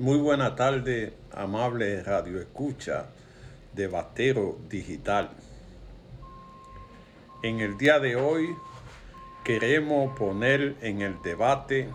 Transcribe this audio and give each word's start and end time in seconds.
Muy 0.00 0.16
buena 0.16 0.56
tarde, 0.56 1.12
amable 1.30 2.02
radio 2.02 2.40
escucha 2.40 3.08
de 3.74 3.86
Batero 3.86 4.56
Digital. 4.70 5.28
En 7.42 7.60
el 7.60 7.76
día 7.76 7.98
de 7.98 8.16
hoy 8.16 8.56
queremos 9.44 10.18
poner 10.18 10.76
en 10.80 11.02
el 11.02 11.20
debate 11.20 11.90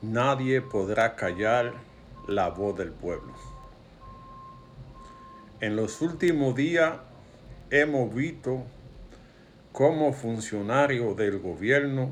Nadie 0.00 0.60
podrá 0.60 1.16
callar 1.16 1.72
la 2.28 2.50
voz 2.50 2.78
del 2.78 2.92
pueblo. 2.92 3.34
En 5.60 5.74
los 5.74 6.00
últimos 6.02 6.54
días 6.54 6.98
hemos 7.70 8.14
visto 8.14 8.62
cómo 9.72 10.12
funcionarios 10.12 11.16
del 11.16 11.40
gobierno 11.40 12.10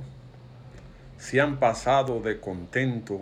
se 1.16 1.40
han 1.40 1.60
pasado 1.60 2.20
de 2.20 2.40
contento 2.40 3.20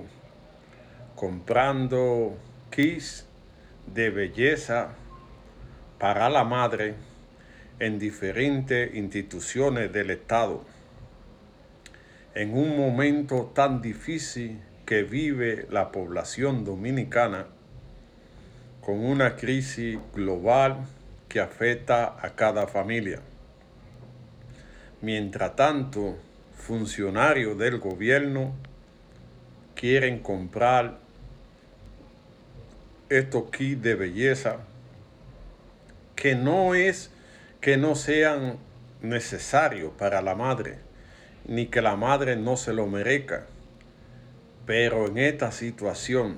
comprando 1.20 2.34
kits 2.70 3.27
de 3.87 4.09
belleza 4.09 4.95
para 5.98 6.30
la 6.30 6.45
madre 6.45 6.95
en 7.78 7.98
diferentes 7.98 8.95
instituciones 8.95 9.92
del 9.92 10.12
Estado. 10.12 10.64
En 12.34 12.56
un 12.56 12.75
momento 12.75 13.52
tan 13.55 13.83
difícil 13.83 14.62
que 14.87 15.02
vive 15.02 15.66
la 15.69 15.92
población 15.92 16.64
dominicana, 16.64 17.48
con 18.80 19.05
una 19.05 19.37
crisis 19.37 19.98
global 20.14 20.87
que 21.28 21.41
afecta 21.41 22.16
a 22.19 22.34
cada 22.34 22.66
familia. 22.66 23.20
Mientras 25.02 25.55
tanto, 25.55 26.16
funcionarios 26.56 27.59
del 27.59 27.78
gobierno 27.78 28.55
quieren 29.75 30.20
comprar 30.20 31.09
estos 33.11 33.50
kits 33.50 33.83
de 33.83 33.97
belleza 33.97 34.58
que 36.14 36.36
no 36.36 36.75
es 36.75 37.11
que 37.61 37.77
no 37.77 37.94
sean 37.97 38.58
necesarios 39.02 39.92
para 39.98 40.22
la 40.22 40.34
madre, 40.34 40.78
ni 41.47 41.67
que 41.67 41.83
la 41.83 41.97
madre 41.97 42.36
no 42.36 42.56
se 42.56 42.72
lo 42.72 42.86
merezca. 42.86 43.47
Pero 44.64 45.06
en 45.08 45.19
esta 45.19 45.50
situación 45.50 46.36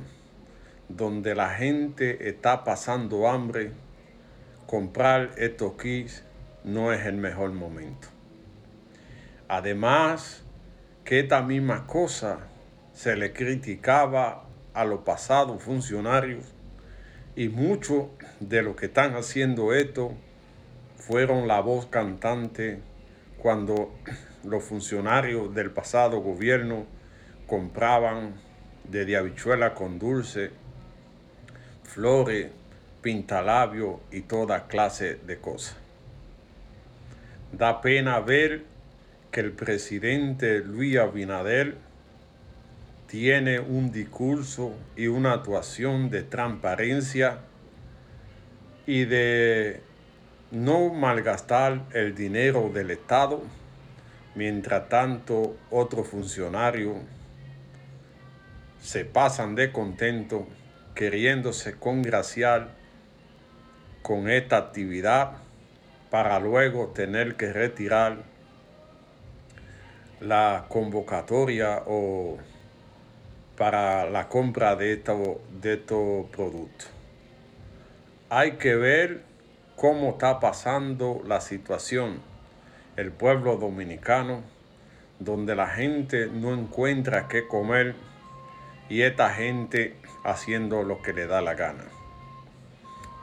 donde 0.88 1.34
la 1.34 1.50
gente 1.50 2.28
está 2.28 2.64
pasando 2.64 3.28
hambre, 3.28 3.72
comprar 4.66 5.32
estos 5.36 5.74
kits 5.74 6.24
no 6.64 6.92
es 6.92 7.04
el 7.06 7.16
mejor 7.16 7.52
momento. 7.52 8.08
Además, 9.48 10.42
que 11.04 11.20
esta 11.20 11.42
misma 11.42 11.86
cosa 11.86 12.48
se 12.94 13.16
le 13.16 13.32
criticaba 13.32 14.44
a 14.72 14.84
los 14.84 15.00
pasados 15.00 15.62
funcionarios 15.62 16.51
y 17.34 17.48
muchos 17.48 18.06
de 18.40 18.62
los 18.62 18.76
que 18.76 18.86
están 18.86 19.14
haciendo 19.14 19.72
esto 19.72 20.12
fueron 20.96 21.48
la 21.48 21.60
voz 21.60 21.86
cantante 21.86 22.80
cuando 23.38 23.94
los 24.44 24.62
funcionarios 24.62 25.54
del 25.54 25.70
pasado 25.70 26.20
gobierno 26.20 26.86
compraban 27.46 28.34
de 28.88 29.16
habichuela 29.16 29.74
con 29.74 29.98
dulce, 29.98 30.50
flores, 31.84 32.50
pintalabio 33.00 34.00
y 34.10 34.22
toda 34.22 34.66
clase 34.66 35.16
de 35.26 35.38
cosas. 35.38 35.76
Da 37.52 37.80
pena 37.80 38.20
ver 38.20 38.64
que 39.30 39.40
el 39.40 39.52
presidente 39.52 40.60
Luis 40.60 40.96
Abinader 40.98 41.76
tiene 43.12 43.60
un 43.60 43.92
discurso 43.92 44.74
y 44.96 45.06
una 45.06 45.34
actuación 45.34 46.08
de 46.08 46.22
transparencia 46.22 47.40
y 48.86 49.04
de 49.04 49.82
no 50.50 50.94
malgastar 50.94 51.82
el 51.92 52.14
dinero 52.14 52.70
del 52.72 52.90
Estado, 52.90 53.42
mientras 54.34 54.88
tanto 54.88 55.58
otros 55.70 56.08
funcionarios 56.08 56.96
se 58.80 59.04
pasan 59.04 59.56
de 59.56 59.72
contento 59.72 60.46
queriéndose 60.94 61.78
congraciar 61.78 62.70
con 64.00 64.30
esta 64.30 64.56
actividad 64.56 65.32
para 66.08 66.40
luego 66.40 66.94
tener 66.94 67.36
que 67.36 67.52
retirar 67.52 68.22
la 70.18 70.64
convocatoria 70.70 71.82
o 71.86 72.38
para 73.56 74.08
la 74.08 74.28
compra 74.28 74.76
de 74.76 74.94
estos 74.94 75.38
de 75.60 75.76
productos. 75.76 76.90
Hay 78.30 78.52
que 78.52 78.74
ver 78.76 79.22
cómo 79.76 80.10
está 80.10 80.40
pasando 80.40 81.22
la 81.26 81.40
situación 81.40 82.20
el 82.96 83.10
pueblo 83.10 83.56
dominicano, 83.56 84.42
donde 85.18 85.54
la 85.54 85.68
gente 85.68 86.26
no 86.26 86.52
encuentra 86.52 87.28
qué 87.28 87.46
comer 87.46 87.94
y 88.88 89.02
esta 89.02 89.30
gente 89.30 89.96
haciendo 90.24 90.82
lo 90.82 91.00
que 91.00 91.12
le 91.12 91.26
da 91.26 91.40
la 91.40 91.54
gana. 91.54 91.84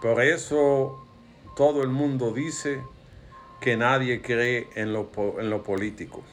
Por 0.01 0.22
eso 0.22 1.06
todo 1.56 1.84
el 1.84 1.89
mundo 1.89 2.31
dice 2.31 2.81
que 3.62 3.78
nadie 3.78 4.22
cree 4.22 4.68
en 4.75 4.94
lo, 4.94 5.09
en 5.39 5.50
lo 5.50 5.62
político 5.63 6.23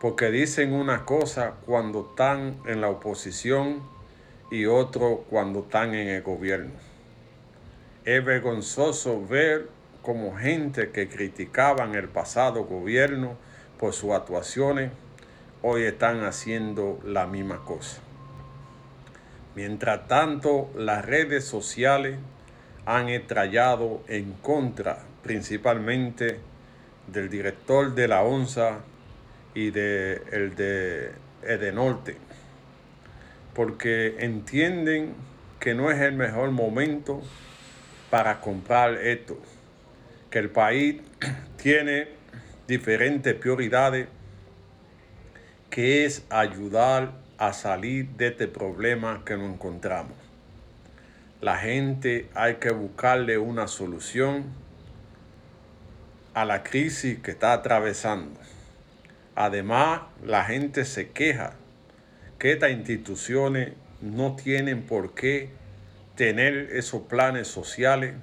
porque 0.00 0.30
dicen 0.30 0.72
una 0.72 1.04
cosa 1.04 1.54
cuando 1.66 2.08
están 2.10 2.60
en 2.66 2.80
la 2.80 2.88
oposición 2.88 3.82
y 4.50 4.66
otro 4.66 5.24
cuando 5.28 5.60
están 5.60 5.94
en 5.94 6.08
el 6.08 6.22
gobierno. 6.22 6.72
Es 8.04 8.24
vergonzoso 8.24 9.26
ver 9.26 9.68
como 10.02 10.36
gente 10.36 10.90
que 10.90 11.08
criticaban 11.08 11.94
el 11.94 12.08
pasado 12.08 12.64
gobierno 12.64 13.36
por 13.78 13.92
sus 13.92 14.12
actuaciones, 14.12 14.90
hoy 15.62 15.82
están 15.82 16.24
haciendo 16.24 16.98
la 17.04 17.26
misma 17.26 17.64
cosa. 17.64 18.00
Mientras 19.54 20.06
tanto, 20.06 20.70
las 20.76 21.04
redes 21.04 21.44
sociales 21.44 22.18
han 22.86 23.08
estrellado 23.08 24.02
en 24.08 24.32
contra 24.34 25.00
principalmente 25.22 26.38
del 27.06 27.28
director 27.28 27.94
de 27.94 28.08
la 28.08 28.22
ONSA, 28.22 28.78
y 29.58 29.72
de 29.72 30.22
el 30.30 30.54
de 30.54 31.10
Edenorte, 31.42 32.16
porque 33.54 34.14
entienden 34.20 35.14
que 35.58 35.74
no 35.74 35.90
es 35.90 36.00
el 36.00 36.12
mejor 36.12 36.52
momento 36.52 37.20
para 38.08 38.40
comprar 38.40 38.94
esto, 38.94 39.36
que 40.30 40.38
el 40.38 40.50
país 40.50 41.00
tiene 41.56 42.06
diferentes 42.68 43.34
prioridades, 43.34 44.06
que 45.70 46.04
es 46.04 46.24
ayudar 46.30 47.14
a 47.36 47.52
salir 47.52 48.10
de 48.10 48.28
este 48.28 48.46
problema 48.46 49.24
que 49.24 49.36
nos 49.36 49.52
encontramos. 49.54 50.16
La 51.40 51.56
gente 51.56 52.28
hay 52.34 52.56
que 52.56 52.70
buscarle 52.70 53.38
una 53.38 53.66
solución 53.66 54.44
a 56.34 56.44
la 56.44 56.62
crisis 56.62 57.18
que 57.18 57.32
está 57.32 57.52
atravesando. 57.52 58.38
Además, 59.40 60.00
la 60.26 60.44
gente 60.44 60.84
se 60.84 61.10
queja 61.10 61.52
que 62.40 62.50
estas 62.50 62.72
instituciones 62.72 63.72
no 64.00 64.34
tienen 64.34 64.82
por 64.82 65.14
qué 65.14 65.50
tener 66.16 66.70
esos 66.72 67.02
planes 67.02 67.46
sociales, 67.46 68.14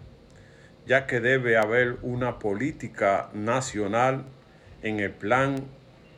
ya 0.86 1.08
que 1.08 1.22
debe 1.22 1.56
haber 1.56 2.00
una 2.02 2.38
política 2.38 3.30
nacional 3.34 4.26
en 4.84 5.00
el 5.00 5.12
plan 5.12 5.64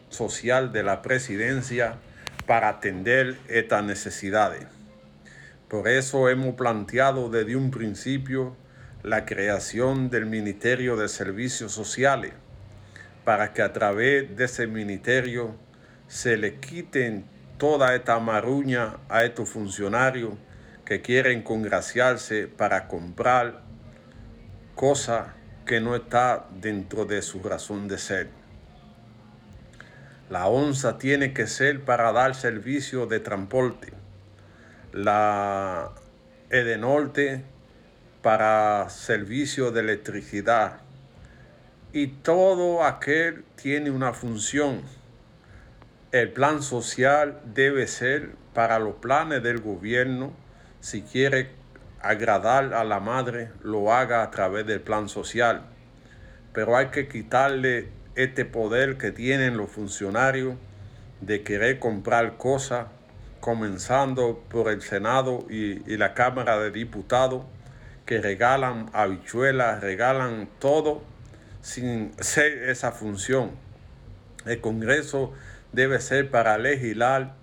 social 0.10 0.72
de 0.72 0.82
la 0.82 1.04
presidencia 1.04 1.98
para 2.48 2.70
atender 2.70 3.38
estas 3.50 3.84
necesidades. 3.84 4.66
Por 5.68 5.88
eso 5.88 6.28
hemos 6.28 6.56
planteado 6.56 7.30
desde 7.30 7.56
un 7.56 7.70
principio 7.70 8.56
la 9.04 9.28
creación 9.28 10.10
del 10.10 10.26
Ministerio 10.26 10.98
de 10.98 11.08
Servicios 11.08 11.72
Sociales 11.72 12.34
para 13.28 13.52
que 13.52 13.62
a 13.62 13.74
través 13.74 14.38
de 14.38 14.46
ese 14.46 14.68
ministerio 14.68 15.54
se 16.08 16.38
le 16.38 16.62
quiten 16.62 17.26
toda 17.58 17.94
esta 17.94 18.18
maruña 18.20 19.00
a 19.10 19.26
estos 19.26 19.50
funcionarios 19.50 20.36
que 20.86 21.02
quieren 21.02 21.42
congraciarse 21.42 22.48
para 22.48 22.88
comprar 22.88 23.64
cosas 24.76 25.28
que 25.66 25.82
no 25.82 25.94
está 25.94 26.48
dentro 26.52 27.04
de 27.04 27.22
su 27.22 27.44
razón 27.44 27.90
de 27.90 27.98
ser. 27.98 28.30
La 30.30 30.48
onza 30.48 30.98
tiene 30.98 31.34
que 31.34 31.48
ser 31.48 31.84
para 31.84 32.14
dar 32.14 32.34
servicio 32.34 33.08
de 33.08 33.20
transporte. 33.20 33.92
La 34.94 35.92
Edenorte 36.50 37.44
para 38.22 38.88
servicio 38.90 39.72
de 39.72 39.82
electricidad 39.82 40.87
y 41.94 42.08
todo 42.08 42.84
aquel 42.84 43.44
tiene 43.56 43.92
una 43.92 44.14
función. 44.14 44.82
El 46.12 46.32
plan 46.32 46.62
social 46.62 47.40
debe 47.46 47.88
ser 47.88 48.32
para 48.54 48.80
los 48.80 48.96
planes 48.96 49.44
del 49.44 49.60
gobierno. 49.60 50.34
Si 50.80 51.02
quiere 51.02 51.50
agradar 52.02 52.74
a 52.74 52.84
la 52.84 53.00
madre, 53.00 53.52
lo 53.64 53.94
haga 53.94 54.24
a 54.24 54.32
través 54.32 54.66
del 54.66 54.82
plan 54.82 55.10
social. 55.10 55.64
Pero 56.54 56.76
hay 56.76 56.88
que 56.88 57.08
quitarle 57.08 57.90
este 58.16 58.46
poder 58.46 58.98
que 58.98 59.12
tienen 59.12 59.58
los 59.58 59.70
funcionarios 59.70 60.56
de 61.22 61.44
querer 61.44 61.80
comprar 61.80 62.38
cosas, 62.38 62.88
comenzando 63.40 64.44
por 64.50 64.70
el 64.70 64.82
Senado 64.82 65.46
y, 65.50 65.92
y 65.92 65.98
la 65.98 66.14
Cámara 66.14 66.60
de 66.60 66.72
Diputados, 66.72 67.44
que 68.06 68.22
regalan 68.22 68.90
habichuelas, 68.94 69.82
regalan 69.82 70.50
todo 70.60 71.04
sin 71.68 72.14
ser 72.22 72.70
esa 72.70 72.94
función. 72.94 73.52
El 74.46 74.62
Congreso 74.62 75.34
debe 75.74 76.00
ser 76.00 76.32
para 76.32 76.58
legislar, 76.58 77.34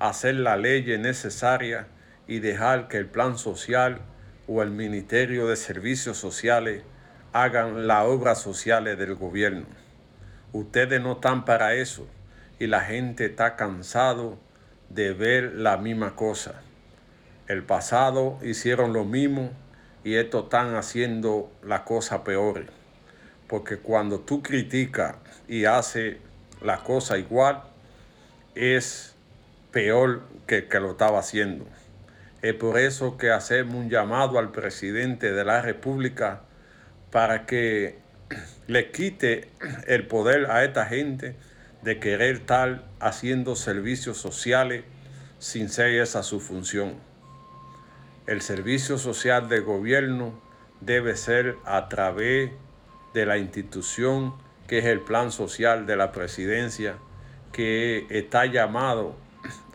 hacer 0.00 0.34
la 0.34 0.56
ley 0.56 0.98
necesaria 0.98 1.86
y 2.26 2.40
dejar 2.40 2.88
que 2.88 2.96
el 2.96 3.06
plan 3.06 3.38
social 3.38 4.00
o 4.48 4.64
el 4.64 4.70
Ministerio 4.70 5.46
de 5.46 5.54
Servicios 5.54 6.18
Sociales 6.18 6.82
hagan 7.32 7.86
las 7.86 8.04
obras 8.04 8.42
sociales 8.42 8.98
del 8.98 9.14
gobierno. 9.14 9.66
Ustedes 10.52 11.00
no 11.00 11.12
están 11.12 11.44
para 11.44 11.74
eso 11.74 12.08
y 12.58 12.66
la 12.66 12.80
gente 12.80 13.26
está 13.26 13.54
cansado 13.54 14.40
de 14.88 15.12
ver 15.12 15.52
la 15.54 15.76
misma 15.76 16.16
cosa. 16.16 16.62
El 17.46 17.62
pasado 17.62 18.40
hicieron 18.42 18.92
lo 18.92 19.04
mismo 19.04 19.52
y 20.02 20.16
esto 20.16 20.40
están 20.40 20.74
haciendo 20.74 21.52
la 21.62 21.84
cosa 21.84 22.24
peor. 22.24 22.77
Porque 23.48 23.78
cuando 23.78 24.20
tú 24.20 24.42
criticas 24.42 25.16
y 25.48 25.64
haces 25.64 26.18
la 26.62 26.84
cosa 26.84 27.18
igual, 27.18 27.62
es 28.54 29.14
peor 29.72 30.22
que 30.46 30.68
que 30.68 30.80
lo 30.80 30.92
estaba 30.92 31.18
haciendo. 31.18 31.66
Es 32.40 32.54
por 32.54 32.78
eso 32.78 33.16
que 33.16 33.32
hacemos 33.32 33.74
un 33.74 33.90
llamado 33.90 34.38
al 34.38 34.52
presidente 34.52 35.32
de 35.32 35.44
la 35.44 35.60
República 35.60 36.42
para 37.10 37.46
que 37.46 37.98
le 38.68 38.90
quite 38.90 39.48
el 39.86 40.06
poder 40.06 40.50
a 40.50 40.64
esta 40.64 40.86
gente 40.86 41.34
de 41.82 41.98
querer 41.98 42.36
estar 42.36 42.84
haciendo 43.00 43.56
servicios 43.56 44.18
sociales 44.18 44.84
sin 45.38 45.68
ser 45.68 45.90
esa 45.94 46.22
su 46.22 46.40
función. 46.40 46.94
El 48.26 48.42
servicio 48.42 48.98
social 48.98 49.48
de 49.48 49.60
gobierno 49.60 50.38
debe 50.80 51.16
ser 51.16 51.56
a 51.64 51.88
través 51.88 52.50
de 52.50 52.67
la 53.26 53.38
institución 53.38 54.34
que 54.66 54.78
es 54.78 54.84
el 54.84 55.00
plan 55.00 55.32
social 55.32 55.86
de 55.86 55.96
la 55.96 56.12
presidencia, 56.12 56.98
que 57.52 58.06
está 58.10 58.44
llamado 58.46 59.16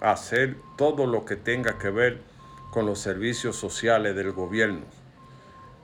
a 0.01 0.11
hacer 0.11 0.57
todo 0.77 1.07
lo 1.07 1.25
que 1.25 1.35
tenga 1.35 1.79
que 1.79 1.89
ver 1.89 2.21
con 2.71 2.85
los 2.85 2.99
servicios 2.99 3.55
sociales 3.55 4.15
del 4.15 4.31
gobierno. 4.31 4.85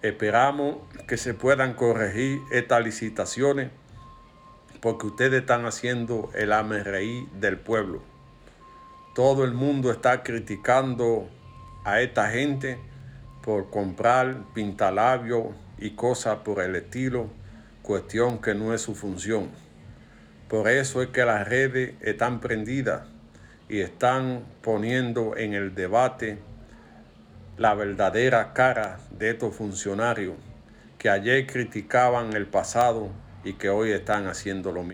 Esperamos 0.02 0.78
que 1.08 1.18
se 1.18 1.34
puedan 1.34 1.74
corregir 1.74 2.40
estas 2.52 2.84
licitaciones 2.84 3.72
porque 4.82 5.08
ustedes 5.08 5.42
están 5.42 5.66
haciendo 5.66 6.30
el 6.36 6.54
AMRI 6.54 7.28
del 7.34 7.58
pueblo. 7.58 8.02
Todo 9.14 9.44
el 9.44 9.54
mundo 9.54 9.92
está 9.92 10.24
criticando 10.24 11.28
a 11.84 12.00
esta 12.02 12.30
gente 12.30 12.80
por 13.44 13.70
comprar 13.70 14.44
pintalabios 14.54 15.48
y 15.78 15.92
cosas 15.92 16.38
por 16.38 16.62
el 16.62 16.76
estilo, 16.76 17.28
cuestión 17.90 18.38
que 18.38 18.54
no 18.54 18.72
es 18.72 18.82
su 18.84 18.94
función. 18.94 19.50
Por 20.48 20.70
eso 20.70 21.02
es 21.02 21.08
que 21.08 21.26
las 21.26 21.48
redes 21.48 21.96
están 22.02 22.40
prendidas 22.40 23.02
y 23.68 23.80
están 23.80 24.44
poniendo 24.62 25.36
en 25.36 25.56
el 25.56 25.74
debate 25.74 26.38
la 27.58 27.74
verdadera 27.74 28.54
cara 28.54 29.00
de 29.18 29.32
estos 29.32 29.56
funcionarios 29.56 30.36
que 31.00 31.10
ayer 31.10 31.48
criticaban 31.48 32.34
el 32.34 32.46
pasado 32.46 33.10
y 33.44 33.54
que 33.54 33.70
hoy 33.70 33.90
están 33.90 34.28
haciendo 34.28 34.72
lo 34.72 34.84
mismo. 34.84 34.88